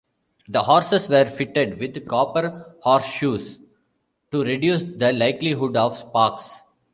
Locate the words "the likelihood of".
4.81-5.95